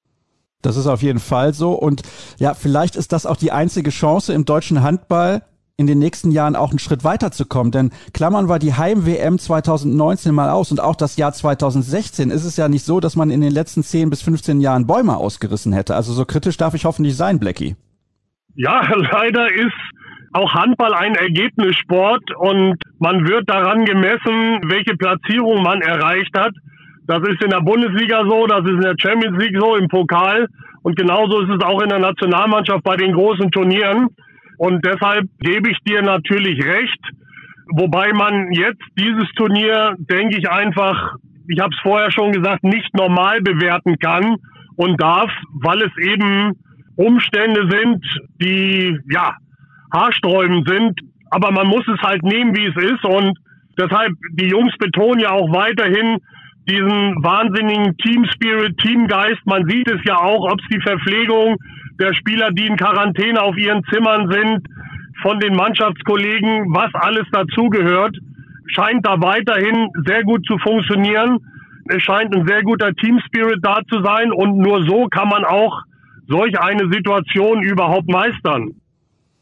Das 0.62 0.78
ist 0.78 0.88
auf 0.88 1.02
jeden 1.02 1.20
Fall 1.20 1.54
so. 1.54 1.74
Und 1.74 2.02
ja, 2.38 2.54
vielleicht 2.54 2.96
ist 2.96 3.12
das 3.12 3.26
auch 3.26 3.38
die 3.38 3.52
einzige 3.52 3.90
Chance 3.90 4.34
im 4.34 4.46
deutschen 4.46 4.82
Handball, 4.82 5.42
in 5.78 5.88
den 5.88 6.00
nächsten 6.00 6.32
Jahren 6.32 6.56
auch 6.56 6.70
einen 6.70 6.80
Schritt 6.80 7.04
weiterzukommen. 7.04 7.72
Denn 7.72 7.92
Klammern 8.14 8.48
war 8.48 8.60
die 8.60 8.74
Heim-WM 8.74 9.40
2019 9.40 10.34
mal 10.34 10.50
aus 10.50 10.72
und 10.72 10.80
auch 10.80 10.96
das 10.96 11.18
Jahr 11.18 11.34
2016 11.34 12.30
ist 12.30 12.46
es 12.46 12.56
ja 12.58 12.70
nicht 12.70 12.86
so, 12.86 13.00
dass 13.00 13.16
man 13.16 13.32
in 13.32 13.42
den 13.42 13.52
letzten 13.52 13.84
10 13.84 14.10
bis 14.10 14.22
15 14.22 14.62
Jahren 14.62 14.88
Bäume 14.88 15.18
ausgerissen 15.18 15.74
hätte. 15.74 15.96
Also 15.96 16.14
so 16.14 16.26
kritisch 16.26 16.58
darf 16.58 16.76
ich 16.76 16.86
hoffentlich 16.86 17.18
sein, 17.18 17.40
Blackie. 17.40 17.76
Ja, 18.56 18.82
leider 18.96 19.52
ist 19.52 19.74
auch 20.34 20.54
Handball 20.54 20.94
ein 20.94 21.16
Ergebnissport 21.16 22.24
und 22.38 22.76
man 23.00 23.28
wird 23.28 23.50
daran 23.50 23.84
gemessen, 23.86 24.62
welche 24.70 24.96
Platzierung 24.96 25.62
man 25.62 25.82
erreicht 25.82 26.38
hat. 26.38 26.54
Das 27.12 27.28
ist 27.28 27.44
in 27.44 27.50
der 27.50 27.60
Bundesliga 27.60 28.24
so, 28.24 28.48
das 28.48 28.62
ist 28.62 28.76
in 28.76 28.80
der 28.80 28.96
Champions 28.98 29.38
League 29.38 29.60
so, 29.60 29.76
im 29.76 29.90
Pokal 29.90 30.48
und 30.82 30.96
genauso 30.96 31.42
ist 31.42 31.50
es 31.50 31.62
auch 31.62 31.82
in 31.82 31.90
der 31.90 32.00
Nationalmannschaft 32.00 32.86
bei 32.86 32.96
den 32.96 33.12
großen 33.12 33.52
Turnieren. 33.52 34.08
Und 34.58 34.86
deshalb 34.86 35.26
gebe 35.42 35.70
ich 35.70 35.78
dir 35.86 36.02
natürlich 36.04 36.64
recht. 36.64 37.00
Wobei 37.76 38.14
man 38.14 38.54
jetzt 38.54 38.82
dieses 38.98 39.30
Turnier, 39.36 39.96
denke 39.98 40.38
ich 40.38 40.50
einfach, 40.50 41.16
ich 41.50 41.60
habe 41.60 41.74
es 41.76 41.82
vorher 41.82 42.12
schon 42.12 42.32
gesagt, 42.32 42.64
nicht 42.64 42.96
normal 42.96 43.42
bewerten 43.42 44.00
kann 44.00 44.38
und 44.78 45.02
darf, 45.02 45.32
weil 45.62 45.82
es 45.82 45.92
eben 45.98 46.54
Umstände 46.96 47.68
sind, 47.70 48.06
die 48.42 48.98
ja 49.12 49.36
haarsträubend 49.94 50.66
sind. 50.66 50.98
Aber 51.30 51.52
man 51.52 51.68
muss 51.68 51.86
es 51.90 52.02
halt 52.02 52.24
nehmen, 52.24 52.56
wie 52.56 52.68
es 52.68 52.76
ist. 52.78 53.04
Und 53.04 53.38
deshalb, 53.78 54.14
die 54.36 54.48
Jungs 54.48 54.74
betonen 54.78 55.20
ja 55.20 55.32
auch 55.32 55.52
weiterhin 55.52 56.20
diesen 56.70 57.16
wahnsinnigen 57.24 57.98
Team 57.98 58.26
Spirit, 58.34 58.78
Teamgeist. 58.78 59.46
Man 59.46 59.66
sieht 59.68 59.90
es 59.90 60.00
ja 60.06 60.18
auch, 60.18 60.52
ob 60.52 60.60
es 60.60 60.68
die 60.72 60.82
Verpflegung 60.82 61.58
der 62.00 62.14
Spieler, 62.14 62.52
die 62.52 62.68
in 62.68 62.78
Quarantäne 62.78 63.42
auf 63.42 63.58
ihren 63.58 63.84
Zimmern 63.86 64.32
sind, 64.32 64.68
von 65.22 65.40
den 65.40 65.56
Mannschaftskollegen, 65.56 66.74
was 66.74 66.90
alles 66.94 67.28
dazugehört, 67.32 68.16
scheint 68.68 69.06
da 69.06 69.22
weiterhin 69.22 69.90
sehr 70.06 70.24
gut 70.24 70.46
zu 70.48 70.58
funktionieren. 70.58 71.40
Es 71.90 72.02
scheint 72.04 72.36
ein 72.36 72.48
sehr 72.48 72.64
guter 72.64 72.94
Teamspirit 72.94 73.60
da 73.62 73.82
zu 73.90 74.02
sein 74.02 74.32
und 74.32 74.58
nur 74.58 74.84
so 74.88 75.08
kann 75.08 75.30
man 75.30 75.44
auch 75.46 75.82
solch 76.28 76.58
eine 76.60 76.92
Situation 76.92 77.62
überhaupt 77.64 78.10
meistern. 78.10 78.72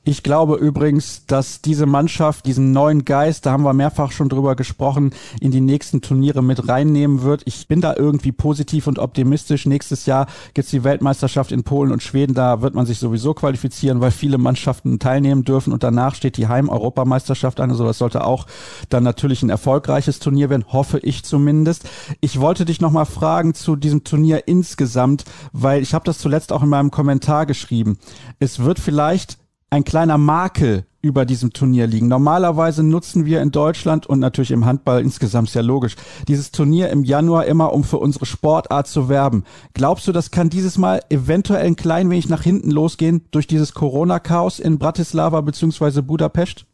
Ich 0.05 0.23
glaube 0.23 0.55
übrigens, 0.55 1.25
dass 1.27 1.61
diese 1.61 1.85
Mannschaft 1.85 2.45
diesen 2.45 2.71
neuen 2.71 3.03
Geist, 3.03 3.45
da 3.45 3.51
haben 3.51 3.63
wir 3.63 3.73
mehrfach 3.73 4.13
schon 4.13 4.29
drüber 4.29 4.55
gesprochen, 4.55 5.11
in 5.41 5.51
die 5.51 5.59
nächsten 5.59 6.01
Turniere 6.01 6.41
mit 6.41 6.69
reinnehmen 6.69 7.21
wird. 7.23 7.41
Ich 7.45 7.67
bin 7.67 7.81
da 7.81 7.95
irgendwie 7.95 8.31
positiv 8.31 8.87
und 8.87 8.97
optimistisch. 8.97 9.65
Nächstes 9.65 10.05
Jahr 10.05 10.27
gibt's 10.53 10.71
die 10.71 10.85
Weltmeisterschaft 10.85 11.51
in 11.51 11.63
Polen 11.63 11.91
und 11.91 12.01
Schweden. 12.01 12.33
Da 12.33 12.61
wird 12.61 12.75
man 12.75 12.85
sich 12.85 12.97
sowieso 12.97 13.33
qualifizieren, 13.33 13.99
weil 13.99 14.11
viele 14.11 14.37
Mannschaften 14.37 14.99
teilnehmen 14.99 15.43
dürfen. 15.43 15.73
Und 15.73 15.83
danach 15.83 16.15
steht 16.15 16.37
die 16.37 16.47
Heim-Europameisterschaft 16.47 17.59
an. 17.59 17.69
Also 17.69 17.85
das 17.85 17.97
sollte 17.97 18.23
auch 18.23 18.47
dann 18.87 19.03
natürlich 19.03 19.43
ein 19.43 19.49
erfolgreiches 19.49 20.19
Turnier 20.19 20.49
werden, 20.49 20.65
hoffe 20.69 20.99
ich 20.99 21.23
zumindest. 21.25 21.87
Ich 22.21 22.39
wollte 22.39 22.63
dich 22.63 22.79
nochmal 22.79 23.05
fragen 23.05 23.53
zu 23.53 23.75
diesem 23.75 24.05
Turnier 24.05 24.47
insgesamt, 24.47 25.25
weil 25.51 25.83
ich 25.83 25.93
habe 25.93 26.05
das 26.05 26.19
zuletzt 26.19 26.53
auch 26.53 26.63
in 26.63 26.69
meinem 26.69 26.89
Kommentar 26.89 27.45
geschrieben. 27.45 27.97
Es 28.39 28.59
wird 28.59 28.79
vielleicht 28.79 29.38
ein 29.69 29.83
kleiner 29.83 30.17
Makel 30.17 30.85
über 31.01 31.25
diesem 31.25 31.53
Turnier 31.53 31.87
liegen. 31.87 32.07
Normalerweise 32.07 32.85
nutzen 32.85 33.25
wir 33.25 33.41
in 33.41 33.51
Deutschland 33.51 34.05
und 34.05 34.19
natürlich 34.19 34.51
im 34.51 34.65
Handball 34.65 35.01
insgesamt 35.01 35.49
sehr 35.49 35.63
logisch 35.63 35.95
dieses 36.27 36.51
Turnier 36.51 36.89
im 36.89 37.03
Januar 37.03 37.45
immer, 37.45 37.73
um 37.73 37.83
für 37.83 37.97
unsere 37.97 38.25
Sportart 38.25 38.87
zu 38.87 39.07
werben. 39.07 39.45
Glaubst 39.73 40.07
du, 40.07 40.11
das 40.11 40.31
kann 40.31 40.49
dieses 40.49 40.77
Mal 40.77 40.99
eventuell 41.09 41.65
ein 41.65 41.75
klein 41.75 42.09
wenig 42.09 42.29
nach 42.29 42.41
hinten 42.41 42.71
losgehen 42.71 43.21
durch 43.31 43.47
dieses 43.47 43.73
Corona-Chaos 43.73 44.59
in 44.59 44.77
Bratislava 44.77 45.41
bzw. 45.41 46.01
Budapest? 46.01 46.65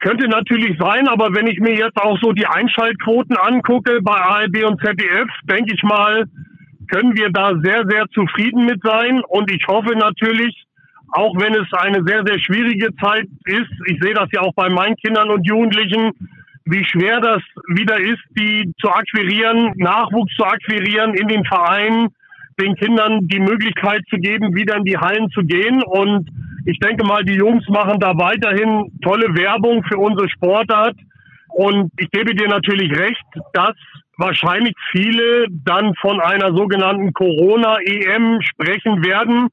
Könnte 0.00 0.28
natürlich 0.28 0.78
sein, 0.78 1.08
aber 1.08 1.34
wenn 1.34 1.46
ich 1.46 1.58
mir 1.60 1.74
jetzt 1.74 1.96
auch 1.96 2.18
so 2.22 2.32
die 2.32 2.46
Einschaltquoten 2.46 3.36
angucke 3.36 4.00
bei 4.02 4.14
ARD 4.14 4.64
und 4.64 4.80
ZDF, 4.80 5.28
denke 5.44 5.74
ich 5.74 5.82
mal, 5.82 6.24
können 6.90 7.16
wir 7.16 7.30
da 7.30 7.52
sehr, 7.62 7.84
sehr 7.88 8.06
zufrieden 8.14 8.64
mit 8.64 8.80
sein. 8.82 9.22
Und 9.28 9.50
ich 9.50 9.66
hoffe 9.68 9.94
natürlich, 9.96 10.64
auch 11.12 11.34
wenn 11.36 11.54
es 11.54 11.66
eine 11.72 12.02
sehr, 12.04 12.22
sehr 12.24 12.38
schwierige 12.38 12.94
Zeit 12.96 13.26
ist. 13.46 13.70
Ich 13.86 14.00
sehe 14.00 14.14
das 14.14 14.28
ja 14.32 14.42
auch 14.42 14.54
bei 14.54 14.68
meinen 14.68 14.96
Kindern 14.96 15.30
und 15.30 15.46
Jugendlichen, 15.46 16.12
wie 16.64 16.84
schwer 16.84 17.20
das 17.20 17.42
wieder 17.68 17.98
ist, 17.98 18.22
die 18.38 18.72
zu 18.80 18.90
akquirieren, 18.90 19.72
Nachwuchs 19.76 20.34
zu 20.34 20.44
akquirieren 20.44 21.14
in 21.14 21.28
den 21.28 21.44
Vereinen, 21.44 22.08
den 22.60 22.74
Kindern 22.76 23.26
die 23.28 23.40
Möglichkeit 23.40 24.02
zu 24.08 24.16
geben, 24.16 24.54
wieder 24.54 24.76
in 24.76 24.84
die 24.84 24.98
Hallen 24.98 25.30
zu 25.30 25.42
gehen. 25.42 25.82
Und 25.82 26.30
ich 26.66 26.78
denke 26.78 27.04
mal, 27.04 27.24
die 27.24 27.34
Jungs 27.34 27.66
machen 27.68 27.98
da 27.98 28.16
weiterhin 28.16 28.92
tolle 29.02 29.34
Werbung 29.34 29.82
für 29.84 29.98
unsere 29.98 30.28
Sportart. 30.28 30.96
Und 31.48 31.90
ich 31.98 32.10
gebe 32.10 32.34
dir 32.34 32.48
natürlich 32.48 32.96
recht, 32.96 33.24
dass 33.52 33.74
wahrscheinlich 34.18 34.74
viele 34.92 35.46
dann 35.64 35.94
von 36.00 36.20
einer 36.20 36.54
sogenannten 36.54 37.12
Corona-EM 37.12 38.40
sprechen 38.42 39.02
werden. 39.04 39.48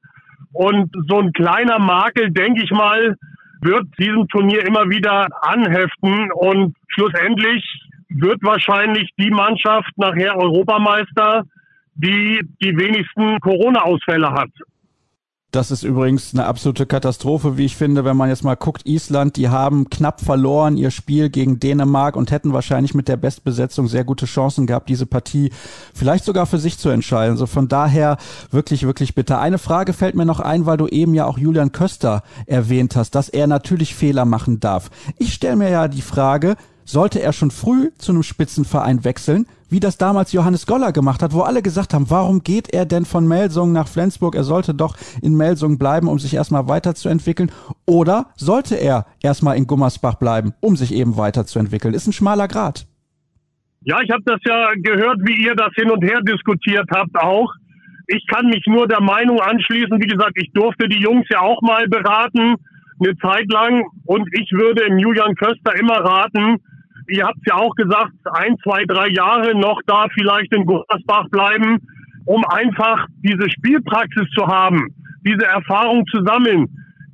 Und 0.52 0.90
so 1.08 1.18
ein 1.18 1.32
kleiner 1.32 1.78
Makel, 1.78 2.30
denke 2.30 2.62
ich 2.62 2.70
mal, 2.70 3.16
wird 3.60 3.86
diesem 3.98 4.26
Turnier 4.28 4.64
immer 4.66 4.88
wieder 4.88 5.26
anheften 5.42 6.30
und 6.32 6.74
schlussendlich 6.88 7.64
wird 8.08 8.42
wahrscheinlich 8.42 9.10
die 9.18 9.30
Mannschaft 9.30 9.90
nachher 9.96 10.36
Europameister, 10.36 11.44
die 11.94 12.40
die 12.62 12.76
wenigsten 12.76 13.40
Corona-Ausfälle 13.40 14.30
hat. 14.30 14.50
Das 15.50 15.70
ist 15.70 15.82
übrigens 15.82 16.34
eine 16.34 16.44
absolute 16.44 16.84
Katastrophe, 16.84 17.56
wie 17.56 17.64
ich 17.64 17.74
finde, 17.74 18.04
wenn 18.04 18.18
man 18.18 18.28
jetzt 18.28 18.44
mal 18.44 18.54
guckt, 18.54 18.82
Island, 18.84 19.36
die 19.36 19.48
haben 19.48 19.88
knapp 19.88 20.20
verloren 20.20 20.76
ihr 20.76 20.90
Spiel 20.90 21.30
gegen 21.30 21.58
Dänemark 21.58 22.16
und 22.16 22.30
hätten 22.30 22.52
wahrscheinlich 22.52 22.92
mit 22.92 23.08
der 23.08 23.16
Bestbesetzung 23.16 23.88
sehr 23.88 24.04
gute 24.04 24.26
Chancen 24.26 24.66
gehabt, 24.66 24.90
diese 24.90 25.06
Partie 25.06 25.50
vielleicht 25.94 26.26
sogar 26.26 26.44
für 26.44 26.58
sich 26.58 26.76
zu 26.78 26.90
entscheiden. 26.90 27.32
Also 27.32 27.46
von 27.46 27.66
daher 27.66 28.18
wirklich, 28.50 28.82
wirklich 28.82 29.14
bitter. 29.14 29.40
Eine 29.40 29.56
Frage 29.56 29.94
fällt 29.94 30.16
mir 30.16 30.26
noch 30.26 30.40
ein, 30.40 30.66
weil 30.66 30.76
du 30.76 30.86
eben 30.86 31.14
ja 31.14 31.24
auch 31.24 31.38
Julian 31.38 31.72
Köster 31.72 32.24
erwähnt 32.44 32.94
hast, 32.94 33.14
dass 33.14 33.30
er 33.30 33.46
natürlich 33.46 33.94
Fehler 33.94 34.26
machen 34.26 34.60
darf. 34.60 34.90
Ich 35.16 35.32
stelle 35.32 35.56
mir 35.56 35.70
ja 35.70 35.88
die 35.88 36.02
Frage, 36.02 36.56
sollte 36.88 37.20
er 37.20 37.32
schon 37.32 37.50
früh 37.50 37.90
zu 37.98 38.12
einem 38.12 38.22
Spitzenverein 38.22 39.04
wechseln, 39.04 39.46
wie 39.68 39.78
das 39.78 39.98
damals 39.98 40.32
Johannes 40.32 40.66
Goller 40.66 40.92
gemacht 40.92 41.22
hat, 41.22 41.34
wo 41.34 41.42
alle 41.42 41.60
gesagt 41.60 41.92
haben, 41.92 42.08
warum 42.08 42.42
geht 42.42 42.72
er 42.72 42.86
denn 42.86 43.04
von 43.04 43.28
Melsungen 43.28 43.74
nach 43.74 43.88
Flensburg? 43.88 44.34
Er 44.34 44.44
sollte 44.44 44.72
doch 44.72 44.96
in 45.20 45.36
Melsungen 45.36 45.78
bleiben, 45.78 46.08
um 46.08 46.18
sich 46.18 46.32
erstmal 46.32 46.66
weiterzuentwickeln. 46.66 47.52
Oder 47.84 48.30
sollte 48.36 48.76
er 48.76 49.04
erstmal 49.22 49.58
in 49.58 49.66
Gummersbach 49.66 50.14
bleiben, 50.14 50.54
um 50.60 50.76
sich 50.76 50.94
eben 50.94 51.18
weiterzuentwickeln? 51.18 51.92
Ist 51.92 52.06
ein 52.06 52.14
schmaler 52.14 52.48
Grad. 52.48 52.86
Ja, 53.82 54.00
ich 54.02 54.10
habe 54.10 54.22
das 54.24 54.40
ja 54.46 54.72
gehört, 54.76 55.18
wie 55.26 55.44
ihr 55.44 55.54
das 55.54 55.70
hin 55.74 55.90
und 55.90 56.02
her 56.02 56.20
diskutiert 56.22 56.88
habt 56.90 57.14
auch. 57.16 57.52
Ich 58.06 58.26
kann 58.28 58.46
mich 58.46 58.64
nur 58.66 58.88
der 58.88 59.02
Meinung 59.02 59.38
anschließen. 59.40 60.00
Wie 60.00 60.06
gesagt, 60.06 60.32
ich 60.36 60.50
durfte 60.54 60.88
die 60.88 61.00
Jungs 61.00 61.26
ja 61.30 61.40
auch 61.40 61.60
mal 61.60 61.86
beraten, 61.88 62.56
eine 63.00 63.16
Zeit 63.18 63.52
lang. 63.52 63.84
Und 64.06 64.26
ich 64.32 64.50
würde 64.52 64.84
im 64.84 64.98
Julian 64.98 65.34
Köster 65.34 65.78
immer 65.78 65.98
raten, 65.98 66.56
ihr 67.08 67.26
habt 67.26 67.40
ja 67.46 67.56
auch 67.56 67.74
gesagt, 67.74 68.12
ein, 68.32 68.56
zwei, 68.62 68.84
drei 68.84 69.08
Jahre 69.08 69.56
noch 69.58 69.80
da 69.86 70.06
vielleicht 70.14 70.52
in 70.54 70.64
Gummersbach 70.64 71.28
bleiben, 71.30 71.78
um 72.26 72.44
einfach 72.44 73.06
diese 73.22 73.50
Spielpraxis 73.50 74.28
zu 74.34 74.46
haben, 74.46 74.88
diese 75.26 75.46
Erfahrung 75.46 76.04
zu 76.06 76.22
sammeln. 76.24 76.66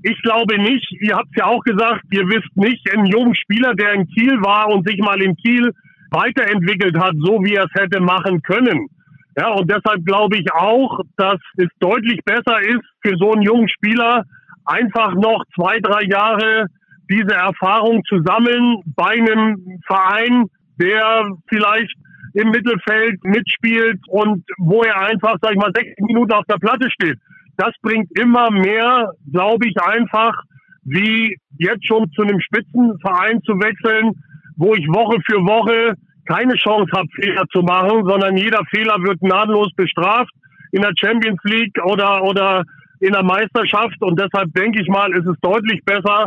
Ich 0.02 0.20
glaube 0.22 0.58
nicht, 0.58 0.86
ihr 1.00 1.16
habt 1.16 1.34
ja 1.36 1.46
auch 1.46 1.62
gesagt, 1.62 2.02
ihr 2.10 2.28
wisst 2.28 2.54
nicht, 2.56 2.86
ein 2.92 3.06
junger 3.06 3.34
Spieler, 3.34 3.74
der 3.74 3.94
in 3.94 4.06
Kiel 4.08 4.38
war 4.42 4.68
und 4.68 4.86
sich 4.86 4.98
mal 4.98 5.22
in 5.22 5.34
Kiel 5.36 5.72
weiterentwickelt 6.10 6.98
hat, 6.98 7.14
so 7.18 7.42
wie 7.42 7.54
er 7.54 7.64
es 7.64 7.80
hätte 7.80 8.00
machen 8.00 8.42
können. 8.42 8.88
Ja, 9.36 9.48
und 9.52 9.68
deshalb 9.70 10.04
glaube 10.04 10.36
ich 10.36 10.52
auch, 10.52 11.00
dass 11.16 11.40
es 11.56 11.68
deutlich 11.80 12.20
besser 12.24 12.60
ist 12.60 12.84
für 13.02 13.16
so 13.16 13.32
einen 13.32 13.42
jungen 13.42 13.68
Spieler, 13.68 14.24
einfach 14.64 15.14
noch 15.14 15.44
zwei, 15.54 15.78
drei 15.80 16.04
Jahre 16.04 16.66
diese 17.10 17.34
Erfahrung 17.34 18.02
zu 18.08 18.22
sammeln 18.24 18.82
bei 18.96 19.12
einem 19.12 19.80
Verein, 19.86 20.46
der 20.80 21.24
vielleicht 21.48 21.94
im 22.34 22.50
Mittelfeld 22.50 23.22
mitspielt 23.24 24.00
und 24.08 24.44
wo 24.58 24.82
er 24.82 25.00
einfach, 25.00 25.36
sag 25.40 25.52
ich 25.52 25.58
mal, 25.58 25.70
60 25.74 25.94
Minuten 26.06 26.32
auf 26.32 26.44
der 26.48 26.58
Platte 26.58 26.90
steht. 26.90 27.18
Das 27.56 27.70
bringt 27.82 28.08
immer 28.18 28.50
mehr, 28.50 29.12
glaube 29.32 29.68
ich, 29.68 29.74
einfach, 29.80 30.34
wie 30.82 31.36
jetzt 31.58 31.86
schon 31.86 32.10
zu 32.12 32.22
einem 32.22 32.40
Spitzenverein 32.40 33.40
zu 33.42 33.52
wechseln, 33.54 34.12
wo 34.56 34.74
ich 34.74 34.86
Woche 34.88 35.18
für 35.24 35.38
Woche 35.38 35.94
keine 36.26 36.54
Chance 36.54 36.90
habe, 36.96 37.08
Fehler 37.14 37.44
zu 37.52 37.62
machen, 37.62 38.04
sondern 38.04 38.36
jeder 38.36 38.62
Fehler 38.74 38.96
wird 39.02 39.20
gnadenlos 39.20 39.70
bestraft 39.76 40.32
in 40.72 40.82
der 40.82 40.92
Champions 40.98 41.38
League 41.44 41.78
oder, 41.84 42.22
oder 42.24 42.64
in 43.00 43.12
der 43.12 43.22
Meisterschaft. 43.22 44.00
Und 44.00 44.18
deshalb 44.18 44.52
denke 44.54 44.80
ich 44.80 44.88
mal, 44.88 45.12
ist 45.14 45.26
es 45.26 45.36
deutlich 45.40 45.80
besser, 45.84 46.26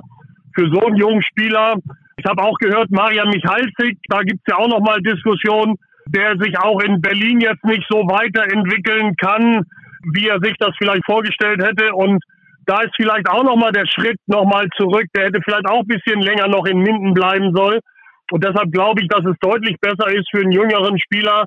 für 0.58 0.68
so 0.74 0.82
einen 0.88 0.98
jungen 0.98 1.22
Spieler. 1.22 1.76
Ich 2.18 2.26
habe 2.26 2.42
auch 2.42 2.58
gehört, 2.58 2.90
Marian 2.90 3.30
Michalzik, 3.30 4.00
da 4.10 4.22
gibt 4.22 4.42
es 4.44 4.52
ja 4.52 4.58
auch 4.58 4.68
nochmal 4.68 5.00
Diskussionen, 5.02 5.76
der 6.08 6.36
sich 6.38 6.58
auch 6.60 6.80
in 6.82 7.00
Berlin 7.00 7.40
jetzt 7.42 7.64
nicht 7.64 7.86
so 7.90 7.98
weiterentwickeln 8.08 9.16
kann, 9.18 9.64
wie 10.14 10.28
er 10.28 10.40
sich 10.40 10.56
das 10.58 10.72
vielleicht 10.78 11.06
vorgestellt 11.06 11.62
hätte. 11.62 11.94
Und 11.94 12.24
da 12.66 12.82
ist 12.82 12.96
vielleicht 12.96 13.30
auch 13.30 13.44
nochmal 13.44 13.72
der 13.72 13.86
Schritt 13.86 14.18
nochmal 14.26 14.68
zurück. 14.78 15.06
Der 15.16 15.26
hätte 15.26 15.42
vielleicht 15.44 15.70
auch 15.70 15.82
ein 15.82 15.88
bisschen 15.88 16.22
länger 16.22 16.48
noch 16.48 16.66
in 16.66 16.80
Minden 16.80 17.14
bleiben 17.14 17.54
sollen. 17.56 17.80
Und 18.32 18.44
deshalb 18.44 18.72
glaube 18.72 19.02
ich, 19.02 19.08
dass 19.10 19.24
es 19.26 19.38
deutlich 19.40 19.78
besser 19.80 20.08
ist 20.12 20.28
für 20.32 20.42
einen 20.42 20.52
jüngeren 20.52 21.00
Spieler, 21.00 21.46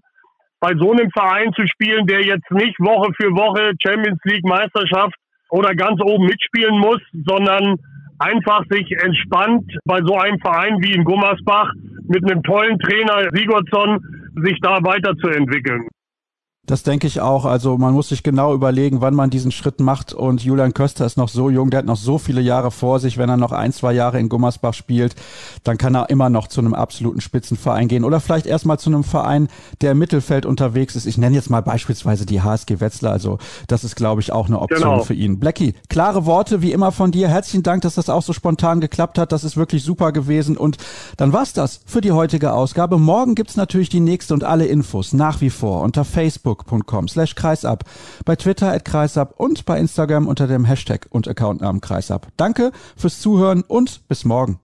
bei 0.61 0.73
so 0.79 0.93
einem 0.93 1.11
Verein 1.11 1.52
zu 1.55 1.67
spielen, 1.67 2.07
der 2.07 2.23
jetzt 2.23 2.50
nicht 2.50 2.79
Woche 2.79 3.11
für 3.17 3.31
Woche 3.33 3.73
Champions 3.83 4.21
League 4.25 4.45
Meisterschaft 4.45 5.14
oder 5.49 5.75
ganz 5.75 6.00
oben 6.00 6.26
mitspielen 6.26 6.79
muss, 6.79 7.00
sondern 7.26 7.76
einfach 8.21 8.65
sich 8.71 8.91
entspannt 9.03 9.65
bei 9.85 10.00
so 10.05 10.17
einem 10.17 10.39
Verein 10.41 10.77
wie 10.81 10.93
in 10.93 11.05
Gummersbach 11.05 11.73
mit 12.07 12.25
einem 12.25 12.43
tollen 12.43 12.79
Trainer 12.79 13.29
Sigurdsson 13.33 13.99
sich 14.45 14.59
da 14.61 14.79
weiterzuentwickeln. 14.83 15.89
Das 16.71 16.85
denke 16.85 17.09
ich 17.09 17.21
auch. 17.21 17.47
Also 17.47 17.77
man 17.79 17.93
muss 17.95 18.11
sich 18.11 18.23
genau 18.23 18.55
überlegen, 18.55 19.00
wann 19.00 19.12
man 19.12 19.29
diesen 19.29 19.50
Schritt 19.50 19.81
macht. 19.81 20.12
Und 20.12 20.45
Julian 20.45 20.73
Köster 20.73 21.05
ist 21.05 21.17
noch 21.17 21.29
so 21.29 21.50
jung, 21.50 21.71
der 21.71 21.79
hat 21.79 21.85
noch 21.85 21.97
so 21.97 22.17
viele 22.17 22.41
Jahre 22.41 22.71
vor 22.71 23.00
sich. 23.00 23.19
Wenn 23.19 23.29
er 23.29 23.37
noch 23.37 23.50
ein, 23.50 23.73
zwei 23.73 23.93
Jahre 23.93 24.21
in 24.21 24.29
Gummersbach 24.29 24.73
spielt, 24.73 25.17
dann 25.65 25.79
kann 25.79 25.97
er 25.97 26.11
immer 26.11 26.31
noch 26.31 26.47
zu 26.47 26.61
einem 26.61 26.75
absoluten 26.75 27.21
Spitzenverein 27.21 27.89
gehen. 27.89 28.05
Oder 28.05 28.21
vielleicht 28.21 28.47
erstmal 28.47 28.79
zu 28.79 28.89
einem 28.89 29.03
Verein, 29.03 29.49
der 29.81 29.91
im 29.91 29.99
Mittelfeld 29.99 30.47
unterwegs 30.47 30.95
ist. 30.95 31.07
Ich 31.07 31.19
nenne 31.19 31.35
jetzt 31.35 31.50
mal 31.50 31.61
beispielsweise 31.61 32.25
die 32.25 32.41
HSG 32.41 32.79
Wetzlar. 32.79 33.15
Also 33.15 33.39
das 33.67 33.83
ist, 33.83 33.97
glaube 33.97 34.21
ich, 34.21 34.31
auch 34.31 34.47
eine 34.47 34.61
Option 34.61 34.93
genau. 34.93 35.03
für 35.03 35.15
ihn. 35.15 35.41
Blackie, 35.41 35.75
klare 35.89 36.25
Worte 36.25 36.62
wie 36.62 36.71
immer 36.71 36.93
von 36.93 37.11
dir. 37.11 37.27
Herzlichen 37.27 37.65
Dank, 37.65 37.83
dass 37.83 37.97
das 37.97 38.09
auch 38.09 38.23
so 38.23 38.33
spontan 38.33 38.81
geklappt 38.81 39.19
hat. 39.19 39.33
Das 39.33 39.43
ist 39.43 39.57
wirklich 39.57 39.83
super 39.83 40.12
gewesen. 40.12 40.57
Und 40.57 40.77
dann 41.17 41.33
war's 41.33 41.53
das 41.53 41.81
für 41.85 42.00
die 42.00 42.12
heutige 42.12 42.53
Ausgabe. 42.53 42.97
Morgen 42.97 43.35
gibt's 43.35 43.57
natürlich 43.57 43.89
die 43.89 43.99
nächste 43.99 44.35
und 44.35 44.45
alle 44.45 44.67
Infos 44.67 45.12
nach 45.12 45.41
wie 45.41 45.50
vor 45.50 45.81
unter 45.81 46.05
Facebook 46.05 46.60
facebook.com 46.61 47.09
slash 47.09 47.35
kreisab, 47.35 47.85
bei 48.25 48.37
Twitter 48.37 48.73
at 48.73 48.85
kreisab 48.85 49.35
und 49.38 49.64
bei 49.64 49.79
Instagram 49.79 50.29
unter 50.29 50.47
dem 50.47 50.64
Hashtag 50.64 51.07
und 51.11 51.29
Accountnamen 51.29 51.81
kreisab. 51.81 52.29
Danke 52.37 52.73
fürs 52.97 53.21
Zuhören 53.21 53.62
und 53.62 54.07
bis 54.09 54.25
morgen. 54.25 54.59